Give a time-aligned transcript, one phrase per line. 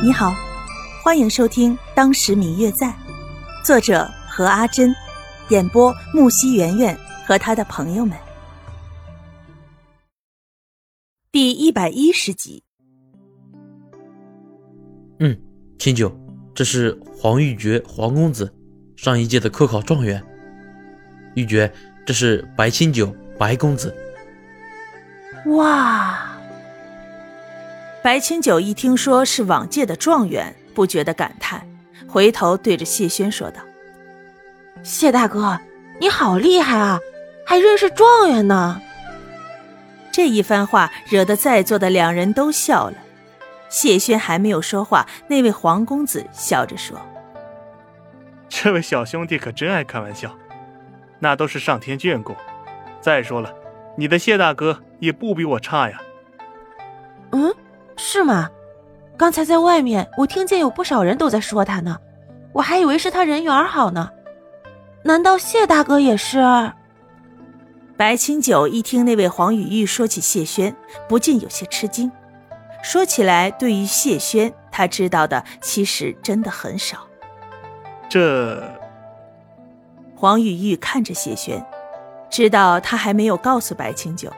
[0.00, 0.32] 你好，
[1.02, 2.86] 欢迎收听《当时明月在》，
[3.64, 4.94] 作者何阿珍，
[5.48, 8.16] 演播木西圆圆和他的朋友们。
[11.32, 12.62] 第一百一十集。
[15.18, 15.36] 嗯，
[15.80, 16.16] 秦九，
[16.54, 18.54] 这是黄玉珏，黄公子，
[18.94, 20.24] 上一届的科考状元。
[21.34, 21.68] 玉珏，
[22.06, 23.92] 这是白清九，白公子。
[25.46, 26.37] 哇！
[28.08, 31.68] 白清九一听说是往届的状元，不觉得感叹，
[32.08, 33.60] 回头对着谢轩说道
[34.82, 35.60] ：“谢大哥，
[36.00, 36.98] 你好厉害啊，
[37.44, 38.80] 还认识状元呢。”
[40.10, 42.96] 这一番话惹得在座的两人都笑了。
[43.68, 46.98] 谢轩还没有说话，那位黄公子笑着说
[48.48, 50.34] ：“这位小兄弟可真爱开玩笑，
[51.18, 52.34] 那都是上天眷顾。
[53.02, 53.52] 再说了，
[53.98, 56.00] 你的谢大哥也不比我差呀。”
[57.98, 58.00] 嗯。
[58.00, 58.48] 是吗？
[59.16, 61.98] 刚才在外面，我听见有不少人都在说他呢，
[62.52, 64.10] 我还以为是他人缘好呢。
[65.02, 66.40] 难道谢大哥也是？
[67.96, 70.74] 白清九一听那位黄雨玉说起谢轩，
[71.08, 72.10] 不禁有些吃惊。
[72.80, 76.98] 说起来，对于谢轩，他知道的其实真的很少。
[78.08, 78.62] 这……
[80.14, 81.64] 黄雨玉看着谢轩，
[82.30, 84.32] 知道他还没有告诉白清九，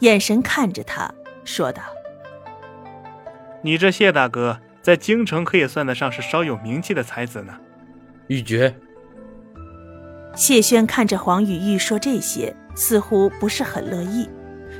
[0.00, 1.10] 眼神看着他，
[1.42, 1.82] 说道。
[3.62, 7.52] 你这谢大哥在京城可以算得上是稍有名气的才子呢。
[8.28, 8.72] 玉珏，
[10.34, 14.28] 谢轩看着黄雨玉说这些，似乎不是很乐意，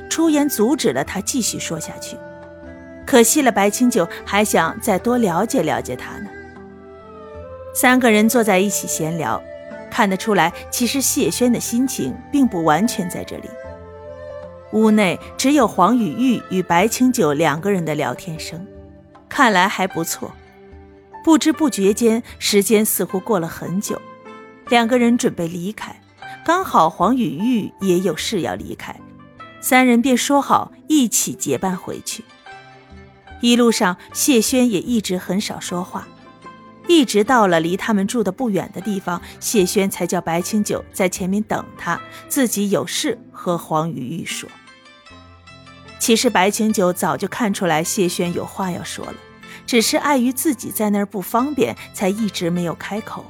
[0.09, 2.17] 出言阻止了他继续说下去。
[3.05, 6.29] 可惜了，白清九还想再多了解了解他呢。
[7.75, 9.41] 三个人坐在一起闲聊，
[9.91, 13.49] 看得出来，其实谢轩的心情并不完全在这里。
[14.71, 18.65] 屋内只有黄雨玉与白清九两个人的聊天声，
[19.31, 20.33] 看来还不错。
[21.23, 23.99] 不知不觉间，时间似乎过了很久，
[24.67, 26.01] 两个人准备离开，
[26.43, 28.99] 刚好黄雨玉也有事要离开，
[29.61, 32.25] 三人便说好一起结伴回去。
[33.39, 36.07] 一路上，谢轩也一直很少说话，
[36.87, 44.49] 一直到了离他们住的不远的地方，谢轩才叫白清九在前面等他，自己有事和黄雨玉说。
[46.11, 49.13] 其实白清九早就看出来谢轩有话要说了，
[49.65, 53.25] 只是碍于自己在那儿不方便，才一直没有开口。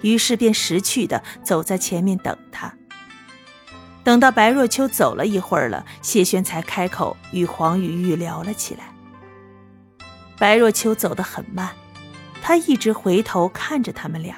[0.00, 2.72] 于是便识趣的走在前面等他。
[4.04, 8.84] 等到白若秋走了一会儿了，谢轩才开口与黄雨玉聊了起来。
[10.38, 11.70] 白若秋走得很慢，
[12.40, 14.36] 他一直回头看着他们俩，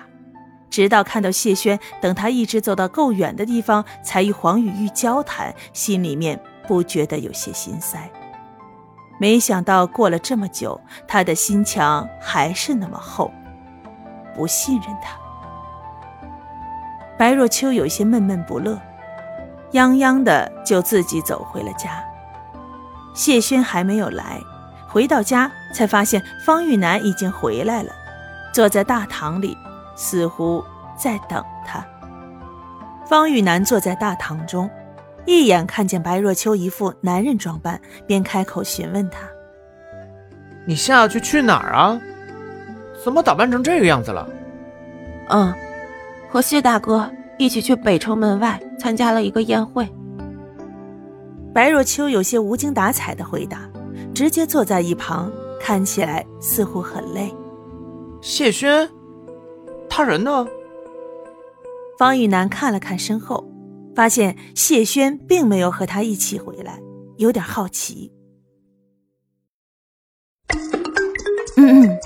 [0.70, 6.43] 直到看到谢轩等他一直走到够远的地方，才与黄雨玉交谈，心里面。
[6.66, 8.10] 不觉得有些心塞，
[9.19, 13.31] 没想到过了这么久，他的心墙还是那么厚，
[14.34, 15.16] 不信任他。
[17.19, 18.78] 白若秋有些闷闷不乐，
[19.72, 22.05] 泱泱的就自己走回了家。
[23.15, 24.38] 谢轩还没有来，
[24.87, 27.91] 回到家才发现方玉楠已经回来了，
[28.53, 29.56] 坐在大堂里，
[29.97, 30.62] 似乎
[30.94, 31.82] 在等他。
[33.06, 34.69] 方玉楠坐在大堂中。
[35.26, 39.28] 一眼看见白若秋一副男人装扮，便开口询问他
[40.64, 42.00] ：“你下去去哪儿啊？
[43.04, 44.28] 怎么打扮成这个样子了
[45.28, 45.53] ？”“嗯，
[46.31, 49.88] 和谢大哥一起去北城门外参加了一个宴会。”
[51.53, 53.69] 白若秋有些无精打采的回答，
[54.14, 57.34] 直接坐在一旁，看起来似乎很累。
[58.20, 58.88] 谢轩，
[59.88, 60.47] 他人呢？
[61.98, 63.44] 方玉楠看了看身后。
[63.97, 66.79] 发现谢轩并没有和他一起回来，
[67.17, 68.12] 有点好奇。
[71.57, 71.99] 嗯嗯，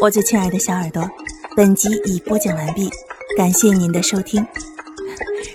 [0.00, 1.08] 我最亲爱的小耳朵，
[1.56, 2.90] 本集已播讲完毕，
[3.36, 4.44] 感谢您的收听。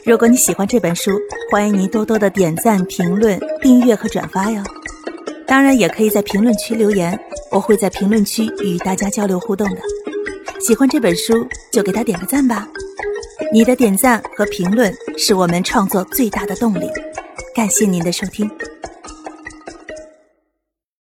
[0.05, 1.11] 如果你喜欢这本书，
[1.51, 4.63] 欢迎您多多的点赞、评论、订阅和转发哟。
[5.45, 7.19] 当然，也可以在评论区留言，
[7.51, 9.81] 我会在评论区与大家交流互动的。
[10.61, 12.65] 喜欢这本书就给他点个赞吧。
[13.51, 16.87] 你的点赞和评论是我们创作最大的动力，
[17.55, 18.49] 感谢您的收听。